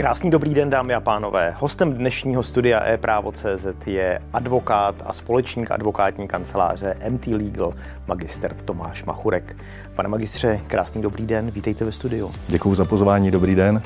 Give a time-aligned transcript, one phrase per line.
[0.00, 1.54] Krásný dobrý den, dámy a pánové.
[1.58, 7.74] Hostem dnešního studia e-právo.cz je advokát a společník advokátní kanceláře MT Legal,
[8.06, 9.56] magister Tomáš Machurek.
[9.94, 12.32] Pane magistře, krásný dobrý den, vítejte ve studiu.
[12.48, 13.82] Děkuji za pozvání, dobrý den.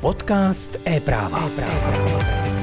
[0.00, 1.40] Podcast e-práva.
[1.46, 2.59] e-práva.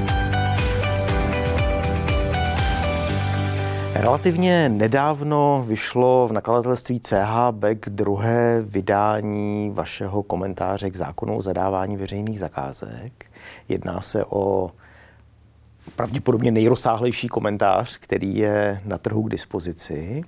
[4.00, 11.96] Relativně nedávno vyšlo v nakladatelství CH Beck druhé vydání vašeho komentáře k zákonu o zadávání
[11.96, 13.26] veřejných zakázek.
[13.68, 14.70] Jedná se o
[15.96, 20.22] pravděpodobně nejrozsáhlejší komentář, který je na trhu k dispozici.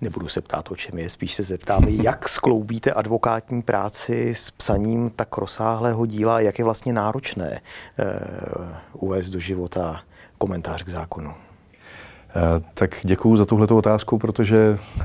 [0.00, 5.10] Nebudu se ptát, o čem je, spíš se zeptám, jak skloubíte advokátní práci s psaním
[5.10, 10.00] tak rozsáhlého díla, jak je vlastně náročné uh, uvést do života
[10.38, 11.34] komentář k zákonu.
[12.36, 15.04] Eh, tak děkuji za tuhle otázku, protože eh,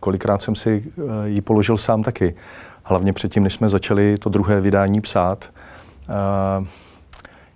[0.00, 2.34] kolikrát jsem si eh, ji položil sám taky.
[2.82, 5.48] Hlavně předtím, než jsme začali to druhé vydání psát.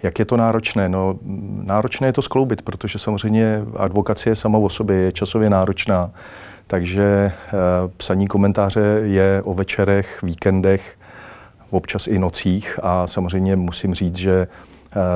[0.02, 0.88] Jak je to náročné?
[0.88, 1.18] No,
[1.62, 6.10] náročné je to skloubit, protože samozřejmě advokacie sama o sobě je časově náročná.
[6.66, 7.32] Takže
[7.96, 10.96] psaní komentáře je o večerech, víkendech,
[11.70, 14.46] občas i nocích a samozřejmě musím říct, že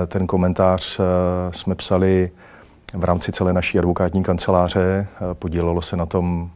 [0.07, 1.01] ten komentář
[1.51, 2.31] jsme psali
[2.95, 5.07] v rámci celé naší advokátní kanceláře.
[5.11, 6.51] Eh, podílelo se na tom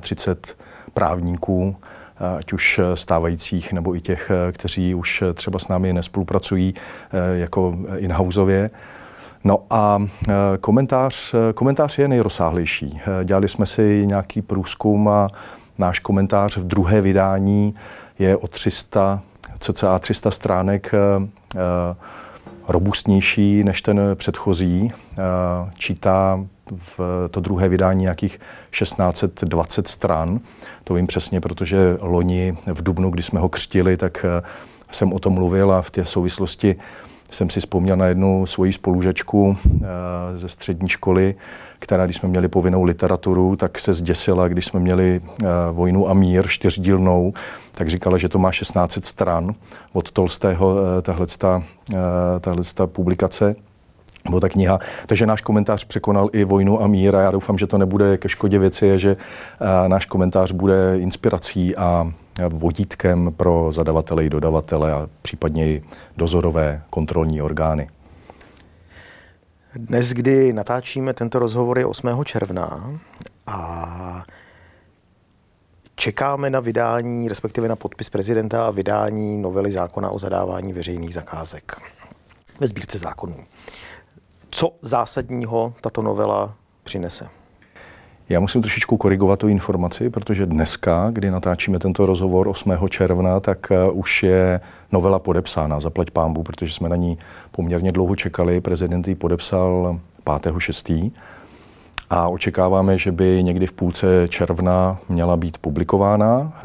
[0.00, 0.54] 31
[0.94, 1.76] právníků,
[2.20, 6.74] eh, ať už stávajících nebo i těch, eh, kteří už třeba s námi nespolupracují
[7.34, 8.70] jako in-houseově.
[9.44, 9.98] No a
[10.60, 13.00] komentář, komentář je nejrozsáhlejší.
[13.24, 15.28] Dělali jsme si nějaký průzkum a
[15.78, 17.74] náš komentář v druhé vydání
[18.18, 19.22] je o 300,
[19.58, 20.92] cca 300 stránek
[22.72, 24.92] robustnější než ten předchozí.
[25.74, 28.40] Čítá v to druhé vydání nějakých
[28.70, 30.40] 1620 stran.
[30.84, 34.42] To vím přesně, protože loni v Dubnu, kdy jsme ho křtili, tak e,
[34.90, 36.76] jsem o tom mluvil a v té souvislosti
[37.30, 41.34] jsem si vzpomněl na jednu svoji spolužečku e, ze střední školy,
[41.80, 46.14] která, když jsme měli povinnou literaturu, tak se zděsila, když jsme měli uh, Vojnu a
[46.14, 47.32] mír čtyřdílnou,
[47.74, 49.54] tak říkala, že to má 16 stran
[49.92, 50.80] od Tolstého, uh,
[52.40, 53.54] tahle publikace
[54.24, 54.78] nebo ta kniha.
[55.06, 58.28] Takže náš komentář překonal i vojnu a mír a já doufám, že to nebude ke
[58.28, 59.16] škodě věci, že
[59.88, 62.12] náš komentář bude inspirací a
[62.48, 65.82] vodítkem pro zadavatele i dodavatele a případně i
[66.16, 67.90] dozorové kontrolní orgány.
[69.74, 72.24] Dnes, kdy natáčíme tento rozhovor, je 8.
[72.24, 72.98] června
[73.46, 74.24] a
[75.94, 81.76] čekáme na vydání, respektive na podpis prezidenta a vydání novely zákona o zadávání veřejných zakázek
[82.60, 83.36] ve sbírce zákonů.
[84.50, 87.39] Co zásadního tato novela přinese?
[88.30, 92.72] Já musím trošičku korigovat tu informaci, protože dneska, kdy natáčíme tento rozhovor 8.
[92.88, 94.60] června, tak eh, už je
[94.92, 97.18] novela podepsána, zaplať pámbu, protože jsme na ní
[97.50, 98.60] poměrně dlouho čekali.
[98.60, 101.12] Prezident ji podepsal 5.6.
[102.10, 106.62] A očekáváme, že by někdy v půlce června měla být publikována, eh,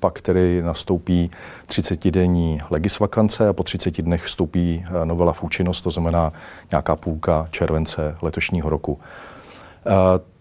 [0.00, 1.30] pak tedy nastoupí
[1.66, 6.32] 30-denní legisvakance a po 30 dnech vstoupí eh, novela v účinnost, to znamená
[6.70, 8.98] nějaká půlka července letošního roku.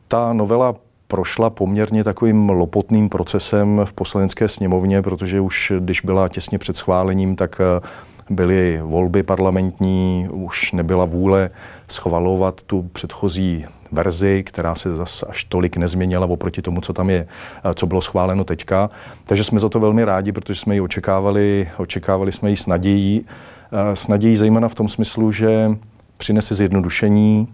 [0.07, 0.73] Ta novela
[1.07, 7.35] prošla poměrně takovým lopotným procesem v poslanecké sněmovně, protože už když byla těsně před schválením,
[7.35, 7.88] tak eh,
[8.29, 11.50] byly volby parlamentní, už nebyla vůle
[11.88, 17.28] schvalovat tu předchozí verzi, která se zase až tolik nezměnila oproti tomu, co tam je,
[17.63, 18.89] eh, co bylo schváleno teďka.
[19.25, 23.25] Takže jsme za to velmi rádi, protože jsme ji očekávali, očekávali jsme ji s nadějí,
[23.72, 25.72] eh, s nadějí zejména v tom smyslu, že
[26.18, 27.47] přinese zjednodušení,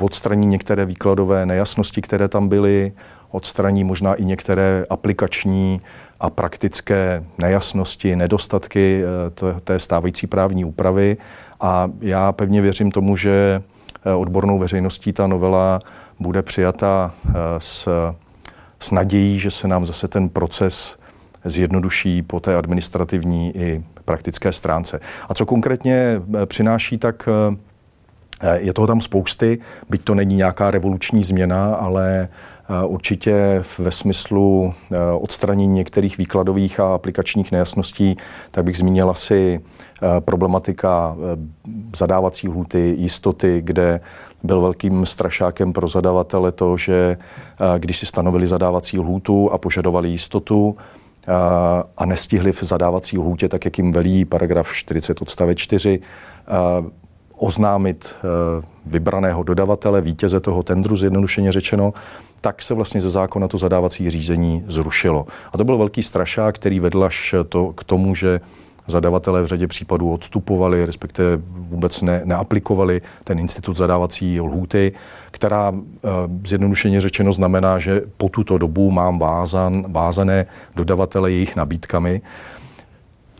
[0.00, 2.92] odstraní některé výkladové nejasnosti, které tam byly,
[3.30, 5.80] odstraní možná i některé aplikační
[6.20, 9.02] a praktické nejasnosti, nedostatky
[9.56, 11.16] eh, té stávající právní úpravy.
[11.60, 13.62] A já pevně věřím tomu, že
[14.06, 15.80] eh, odbornou veřejností ta novela
[16.20, 17.88] bude přijata eh, s,
[18.80, 20.96] s nadějí, že se nám zase ten proces
[21.44, 25.00] zjednoduší po té administrativní i praktické stránce.
[25.28, 27.28] A co konkrétně přináší, tak
[28.54, 29.58] je toho tam spousty,
[29.90, 36.80] byť to není nějaká revoluční změna, ale eh, určitě ve smyslu eh, odstranění některých výkladových
[36.80, 38.16] a aplikačních nejasností,
[38.50, 39.60] tak bych zmínil asi
[40.20, 41.16] problematika
[41.96, 44.00] zadávací hluty, jistoty, kde
[44.42, 47.16] byl velkým strašákem pro zadavatele to, že
[47.78, 50.76] když si stanovili zadávací lhůtu a požadovali jistotu,
[51.96, 56.00] a nestihli v zadávací lhůtě, tak jak jim velí paragraf 40 odstavec 4,
[57.42, 61.94] oznámit eh, vybraného dodavatele, vítěze toho tendru, zjednodušeně řečeno,
[62.40, 65.26] tak se vlastně ze zákona to zadávací řízení zrušilo.
[65.52, 68.40] A to byl velký strašák, který vedl až to, k tomu, že
[68.86, 74.92] zadavatelé v řadě případů odstupovali, respektive vůbec ne, neaplikovali ten institut zadávací lhůty,
[75.30, 76.08] která eh,
[76.46, 80.46] zjednodušeně řečeno znamená, že po tuto dobu mám vázan, vázané
[80.76, 82.22] dodavatele jejich nabídkami.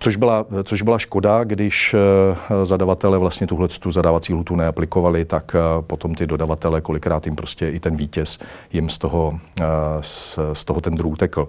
[0.03, 5.55] Což byla, což byla škoda, když eh, zadavatele vlastně tuhle tu zadávací lutu neaplikovali, tak
[5.55, 8.39] eh, potom ty dodavatele, kolikrát jim prostě i ten vítěz
[8.73, 9.39] jim z toho,
[10.01, 11.49] z, z toho ten druhý utekl.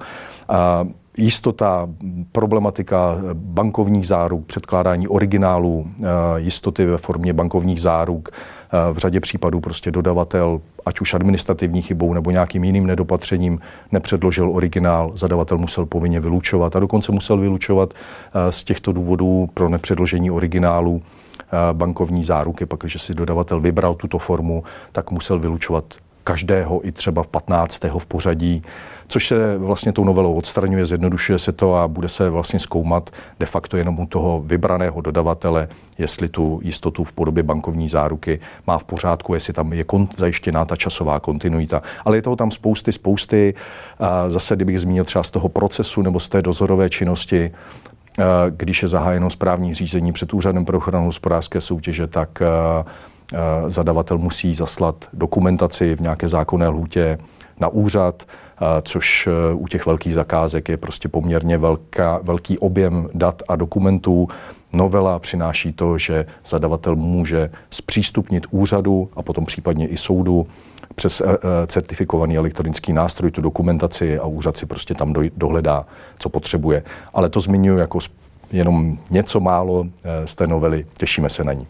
[1.18, 1.90] Jistota,
[2.32, 6.04] problematika bankovních záruk, předkládání originálů, eh,
[6.38, 12.14] jistoty ve formě bankovních záruk, eh, v řadě případů prostě dodavatel, ať už administrativní chybou
[12.14, 13.60] nebo nějakým jiným nedopatřením,
[13.92, 19.70] nepředložil originál, zadavatel musel povinně vylučovat a dokonce musel vylučovat eh, z těchto důvodů pro
[19.70, 21.02] nepředložení originálu
[21.74, 25.84] bankovní záruky, pak, když si dodavatel vybral tuto formu, tak musel vylučovat
[26.24, 27.84] každého i třeba v 15.
[27.98, 28.64] v pořadí,
[29.08, 33.10] což se vlastně tou novelou odstraňuje, zjednodušuje se to a bude se vlastně zkoumat
[33.40, 35.68] de facto jenom u toho vybraného dodavatele,
[35.98, 40.66] jestli tu jistotu v podobě bankovní záruky má v pořádku, jestli tam je kon- zajištěná
[40.66, 41.82] ta časová kontinuita.
[42.06, 43.54] Ale je toho tam spousty, spousty.
[44.00, 47.52] A zase, kdybych zmínil třeba z toho procesu nebo z té dozorové činnosti,
[48.50, 52.42] když je zahájeno správní řízení před Úřadem pro ochranu hospodářské soutěže, tak
[53.68, 57.18] zadavatel musí zaslat dokumentaci v nějaké zákonné lhůtě
[57.60, 63.10] na úřad, eh, což eh, u těch velkých zakázek je prostě poměrně velká, velký objem
[63.14, 64.28] dat a dokumentů.
[64.74, 70.48] Novela přináší to, že zadavatel může zpřístupnit úřadu a potom případně i soudu
[70.96, 71.22] přes
[71.68, 75.86] certifikovaný elektronický nástroj tu dokumentaci a úřad si prostě tam dohledá,
[76.20, 76.84] co potřebuje.
[77.14, 78.00] Ale to zmiňuji jako
[78.52, 79.84] jenom něco málo
[80.26, 80.86] z té novely.
[80.98, 81.68] Těšíme se na ní.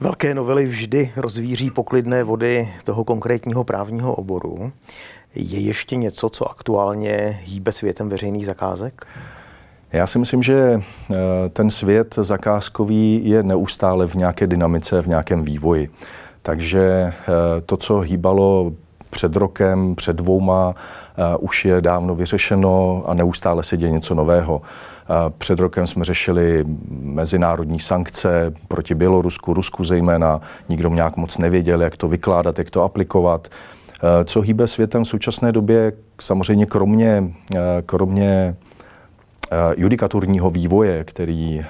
[0.00, 4.72] Velké novely vždy rozvíří poklidné vody toho konkrétního právního oboru.
[5.34, 9.06] Je ještě něco, co aktuálně hýbe světem veřejných zakázek?
[9.92, 10.80] Já si myslím, že
[11.10, 11.14] eh,
[11.48, 15.90] ten svět zakázkový je neustále v nějaké dynamice, v nějakém vývoji.
[16.42, 17.14] Takže eh,
[17.66, 18.72] to, co hýbalo
[19.10, 24.62] před rokem, před dvouma, eh, už je dávno vyřešeno a neustále se děje něco nového.
[25.38, 26.64] Před rokem jsme řešili
[27.02, 30.40] mezinárodní sankce proti Bělorusku, Rusku zejména.
[30.68, 33.48] Nikdo nějak moc nevěděl, jak to vykládat, jak to aplikovat.
[34.24, 37.24] Co hýbe světem v současné době, samozřejmě kromě,
[37.86, 38.56] kromě
[39.76, 41.64] judikaturního vývoje, který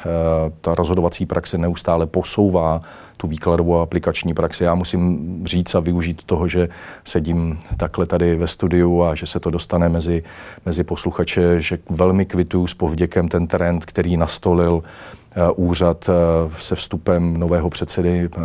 [0.60, 2.80] ta rozhodovací praxe neustále posouvá,
[3.18, 4.64] tu výkladovou aplikační praxi.
[4.64, 6.68] Já musím říct a využít toho, že
[7.04, 10.22] sedím takhle tady ve studiu a že se to dostane mezi,
[10.66, 16.12] mezi posluchače, že velmi kvituju s povděkem ten trend, který nastolil eh, úřad eh,
[16.58, 18.40] se vstupem nového předsedy eh,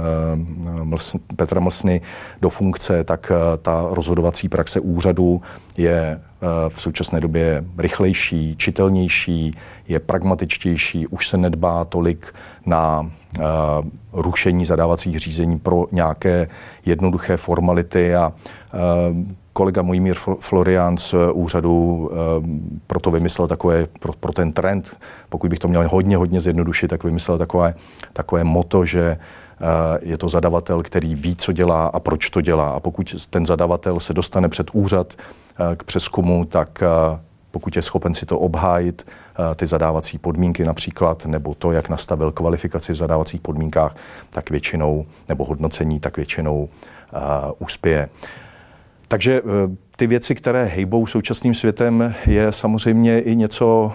[1.35, 2.01] Petra Mlsny
[2.41, 3.31] do funkce, tak
[3.61, 5.41] ta rozhodovací praxe úřadu
[5.77, 6.21] je
[6.69, 9.57] v současné době rychlejší, čitelnější,
[9.87, 12.35] je pragmatičtější, už se nedbá tolik
[12.65, 13.11] na
[14.13, 16.47] rušení zadávacích řízení pro nějaké
[16.85, 18.33] jednoduché formality a
[19.53, 22.09] kolega Mojmír Florian z úřadu
[22.88, 24.97] proto vymyslel takové, pro, pro ten trend,
[25.29, 27.73] pokud bych to měl hodně, hodně zjednodušit, tak vymyslel takové,
[28.13, 29.17] takové moto, že
[30.01, 32.69] je to zadavatel, který ví, co dělá a proč to dělá.
[32.69, 35.13] A pokud ten zadavatel se dostane před úřad
[35.77, 36.83] k přeskumu, tak
[37.53, 42.31] pokud je schopen si to obhájit, eh, ty zadávací podmínky například, nebo to, jak nastavil
[42.31, 43.95] kvalifikaci v zadávacích podmínkách,
[44.29, 48.10] tak většinou, nebo hodnocení, tak většinou uh, uspěje.
[49.07, 49.51] Takže uh,
[49.95, 53.91] ty věci, které hejbou současným světem, je samozřejmě i něco,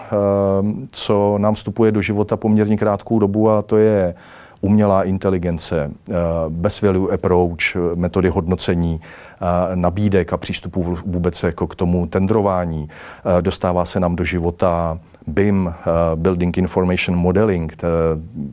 [0.61, 4.15] uh, co nám vstupuje do života poměrně krátkou dobu a to je
[4.61, 6.13] umělá inteligence, eh,
[6.49, 12.89] best value approach, metody hodnocení, eh, nabídek a přístupů vůbec jako k tomu tendrování.
[12.89, 15.73] Eh, dostává se nám do života BIM,
[16.15, 17.77] Building Information Modeling,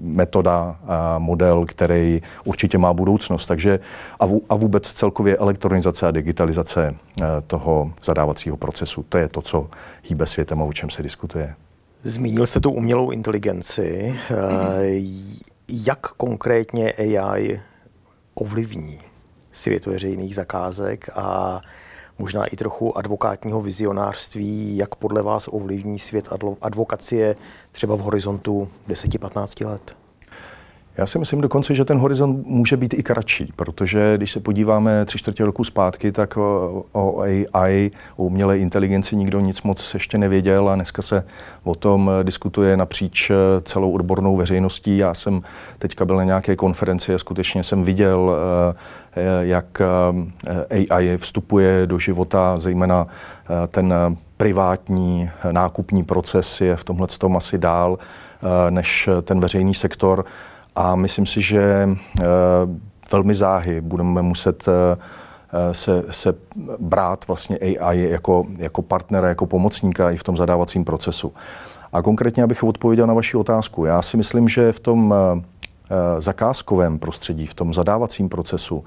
[0.00, 0.76] metoda
[1.18, 3.46] model, který určitě má budoucnost.
[3.46, 3.80] Takže
[4.48, 6.94] a vůbec celkově elektronizace a digitalizace
[7.46, 9.04] toho zadávacího procesu.
[9.08, 9.66] To je to, co
[10.02, 11.54] hýbe světem a o čem se diskutuje.
[12.04, 14.14] Zmínil jste tu umělou inteligenci.
[15.68, 17.60] Jak konkrétně AI
[18.34, 19.00] ovlivní
[19.52, 21.60] svět veřejných zakázek a
[22.18, 26.28] možná i trochu advokátního vizionářství, jak podle vás ovlivní svět
[26.60, 27.36] advokacie
[27.72, 29.96] třeba v horizontu 10-15 let?
[30.98, 35.04] Já si myslím dokonce, že ten horizont může být i kratší, protože když se podíváme
[35.04, 37.20] tři čtvrtě roku zpátky, tak o,
[37.52, 41.24] AI, o umělé inteligenci nikdo nic moc ještě nevěděl a dneska se
[41.64, 43.30] o tom diskutuje napříč
[43.62, 44.98] celou odbornou veřejností.
[44.98, 45.42] Já jsem
[45.78, 48.36] teďka byl na nějaké konferenci a skutečně jsem viděl,
[49.16, 53.94] eh, jak eh, AI vstupuje do života, zejména eh, ten
[54.36, 57.98] privátní nákupní proces je v tomhle tom asi dál
[58.70, 60.24] než ten veřejný sektor
[60.76, 61.88] a myslím si, že
[62.20, 62.24] eh,
[63.12, 66.34] velmi záhy budeme muset eh, se, se
[66.78, 71.32] brát vlastně AI jako, jako partnera, jako pomocníka i v tom zadávacím procesu.
[71.92, 76.98] A konkrétně, abych odpověděl na vaši otázku, já si myslím, že v tom eh, zakázkovém
[76.98, 78.84] prostředí, v tom zadávacím procesu,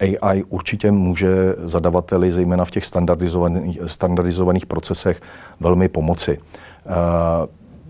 [0.00, 5.20] AI určitě může zadavateli, zejména v těch standardizovaných, standardizovaných procesech,
[5.60, 6.38] velmi pomoci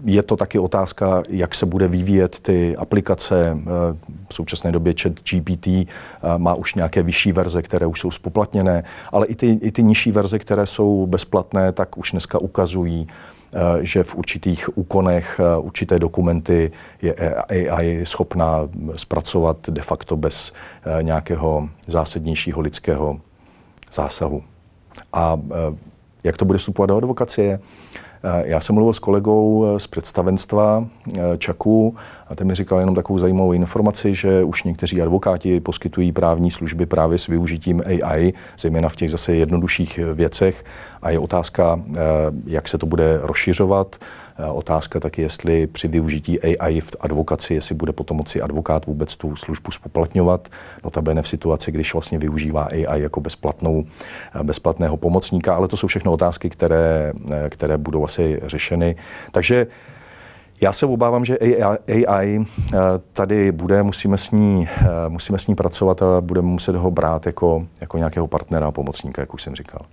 [0.05, 3.59] je to taky otázka, jak se bude vyvíjet ty aplikace.
[3.61, 3.65] Eh,
[4.29, 5.87] v současné době chat GPT eh,
[6.37, 10.13] má už nějaké vyšší verze, které už jsou spoplatněné, ale i ty, i ty nižší
[10.13, 13.09] verze, které jsou bezplatné, tak už dneska ukazují,
[13.55, 17.15] eh, že v určitých úkonech určité dokumenty je
[17.45, 20.53] AI schopná zpracovat de facto bez
[21.03, 23.21] nějakého zásadnějšího lidského
[23.93, 24.43] zásahu.
[25.13, 25.39] A
[26.25, 27.61] jak to bude vstupovat do advokacie?
[28.23, 30.85] Eh, já jsem mluvil s kolegou eh, z představenstva
[31.17, 31.97] eh, Čaku
[32.29, 36.87] a ten mi říkal jenom takovou zajímavou informaci, že už někteří advokáti poskytují právní služby
[36.87, 40.65] právě s využitím AI, zejména v těch zase jednodušších věcech.
[41.03, 41.81] A je otázka,
[42.47, 43.97] jak se to bude rozšiřovat.
[44.53, 49.37] Otázka taky, jestli při využití AI v advokaci, jestli bude potom moci advokát vůbec tu
[49.37, 50.49] službu spoplatňovat.
[50.85, 53.85] Notabene v situaci, když vlastně využívá AI jako bezplatnou,
[54.43, 57.13] bezplatného pomocníka, ale to jsou všechno otázky, které,
[57.49, 58.97] které budou asi řešeny.
[59.33, 59.67] Takže
[60.61, 61.39] já se obávám, že
[62.07, 62.79] AI eh,
[63.13, 67.27] tady bude, musíme s ní, eh, musíme s ní pracovat a budeme muset ho brát
[67.27, 69.87] jako, jako nějakého partnera a pomocníka, jak už jsem říkal.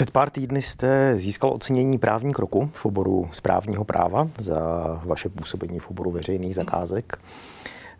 [0.00, 4.60] Před pár týdny jste získal ocenění právní kroku v oboru správního práva za
[5.04, 7.18] vaše působení v oboru veřejných zakázek.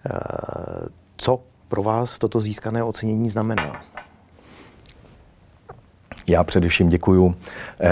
[0.07, 0.19] Eh,
[1.17, 3.83] co pro vás toto získané ocenění znamená?
[6.29, 7.35] Já především děkuji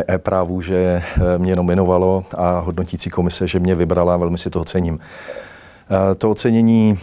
[0.08, 4.98] e-právu, že eh, mě nominovalo a hodnotící komise, že mě vybrala, velmi si toho cením.
[5.00, 6.98] Eh, to ocenění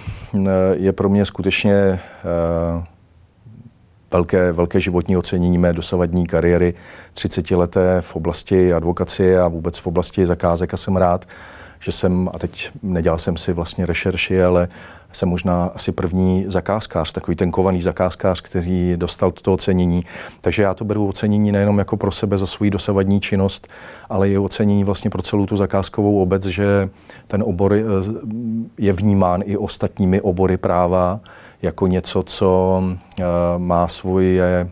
[0.73, 1.99] je pro mě skutečně
[4.15, 6.73] velké, velké životní ocenění mé dosavadní kariéry
[7.13, 11.27] 30 leté v oblasti advokacie a vůbec v oblasti zakázek a jsem rád,
[11.79, 14.67] že jsem, a teď nedělal jsem si vlastně rešerši, ale
[15.11, 20.03] jsem možná asi první zakázkář, takový ten kovaný zakázkář, který dostal toto ocenění.
[20.41, 23.67] Takže já to beru ocenění nejenom jako pro sebe za svou dosavadní činnost,
[24.09, 26.89] ale i ocenění vlastně pro celou tu zakázkovou obec, že
[27.27, 27.83] ten obor eh,
[28.77, 31.19] je vnímán i ostatními obory práva
[31.61, 32.83] jako něco, co
[33.19, 33.23] eh,
[33.57, 34.69] má svoje,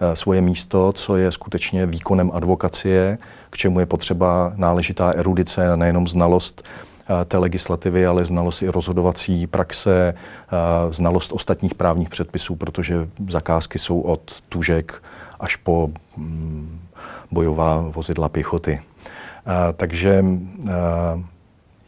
[0.00, 3.18] eh, svoje místo, co je skutečně výkonem advokacie,
[3.50, 9.46] k čemu je potřeba náležitá erudice nejenom znalost eh, té legislativy, ale znalost i rozhodovací
[9.46, 10.14] praxe,
[10.90, 15.02] znalost ostatních právních předpisů, protože zakázky jsou od tužek
[15.40, 16.80] až po mm,
[17.30, 18.80] bojová vozidla pěchoty.
[19.76, 20.24] Takže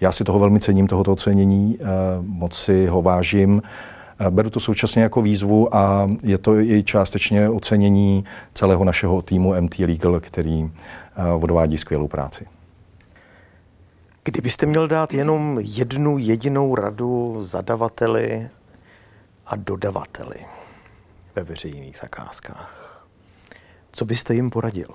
[0.01, 1.79] já si toho velmi cením, tohoto ocenění,
[2.21, 3.63] moc si ho vážím.
[4.31, 9.79] Beru to současně jako výzvu a je to i částečně ocenění celého našeho týmu MT
[9.79, 10.71] Legal, který
[11.17, 12.47] eh, odvádí skvělou práci.
[14.25, 18.49] Kdybyste měl dát jenom jednu jedinou radu zadavateli
[19.47, 20.37] a dodavateli
[21.37, 23.07] ve veřejných zakázkách,
[23.93, 24.89] co byste jim poradil?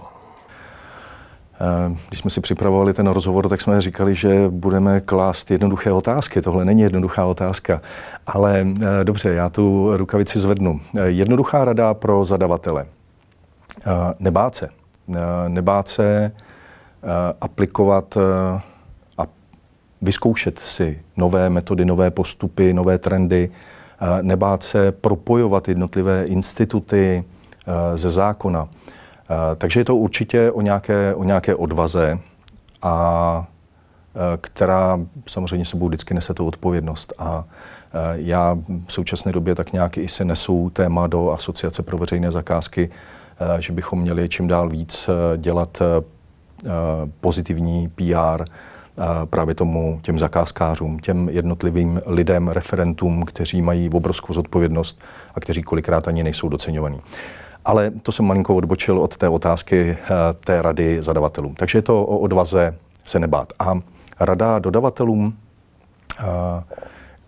[1.61, 6.41] Eh, když jsme si připravovali ten rozhovor, tak jsme říkali, že budeme klást jednoduché otázky.
[6.41, 7.81] Tohle není jednoduchá otázka,
[8.27, 10.79] ale eh, dobře, já tu rukavici zvednu.
[10.97, 12.85] Eh, jednoduchá rada pro zadavatele.
[14.19, 14.69] Nebát se.
[15.47, 16.31] Nebát se
[17.41, 18.17] aplikovat
[19.17, 19.27] a
[20.01, 23.49] vyzkoušet si nové metody, nové postupy, nové trendy,
[24.21, 27.23] nebát se propojovat jednotlivé instituty
[27.95, 28.69] ze zákona
[29.57, 32.19] takže je to určitě o nějaké, o nějaké odvaze,
[32.81, 33.47] a
[34.15, 37.13] eh, která samozřejmě sebou vždycky nese tu odpovědnost.
[37.17, 41.97] A eh, já v současné době tak nějak i se nesou téma do Asociace pro
[41.97, 42.89] veřejné zakázky,
[43.59, 45.81] že bychom měli čím dál víc dělat
[47.21, 48.43] pozitivní PR
[49.25, 55.01] právě tomu těm zakázkářům, těm jednotlivým lidem, referentům, kteří mají obrovskou zodpovědnost
[55.35, 56.99] a kteří kolikrát ani nejsou doceňovaní.
[57.65, 60.07] Ale to jsem malinko odbočil od té otázky eh,
[60.39, 61.55] té rady zadavatelům.
[61.55, 62.75] Takže je to o odvaze
[63.05, 63.53] se nebát.
[63.59, 63.79] A
[64.19, 65.33] rada dodavatelům,
[66.19, 66.23] eh,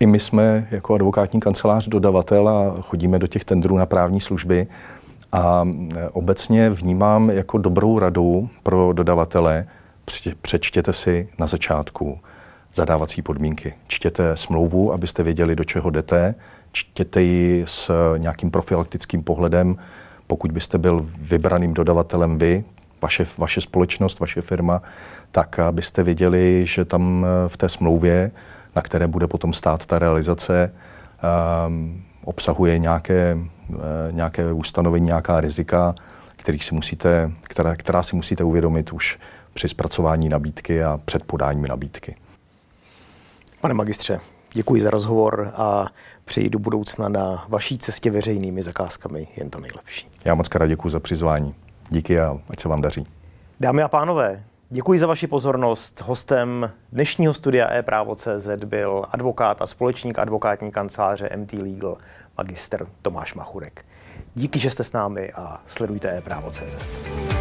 [0.00, 4.66] I my jsme jako advokátní kancelář dodavatel a chodíme do těch tendrů na právní služby
[5.32, 5.68] a
[6.12, 9.66] obecně vnímám jako dobrou radu pro dodavatele,
[10.42, 12.18] přečtěte si na začátku
[12.74, 13.74] zadávací podmínky.
[13.86, 16.34] Čtěte smlouvu, abyste věděli, do čeho jdete,
[16.72, 19.76] čtěte ji s nějakým profilaktickým pohledem,
[20.34, 22.64] pokud byste byl vybraným dodavatelem vy,
[23.02, 24.82] vaše, vaše společnost, vaše firma,
[25.30, 28.30] tak abyste věděli, že tam v té smlouvě,
[28.76, 30.74] na které bude potom stát ta realizace,
[31.66, 33.38] um, obsahuje nějaké,
[33.68, 33.76] uh,
[34.10, 35.94] nějaké ustanovení, nějaká rizika,
[36.36, 39.18] kterých si musíte, která, která si musíte uvědomit už
[39.52, 42.16] při zpracování nabídky a před podáním nabídky.
[43.60, 44.20] Pane magistře,
[44.54, 45.86] děkuji za rozhovor a
[46.24, 50.08] přeji do budoucna na vaší cestě veřejnými zakázkami jen to nejlepší.
[50.24, 51.54] Já moc krát děkuji za přizvání.
[51.88, 53.06] Díky a ať se vám daří.
[53.60, 56.02] Dámy a pánové, děkuji za vaši pozornost.
[56.06, 61.96] Hostem dnešního studia e-právo.cz byl advokát a společník advokátní kanceláře MT Legal,
[62.38, 63.84] magister Tomáš Machurek.
[64.34, 67.33] Díky, že jste s námi a sledujte e-právo.cz.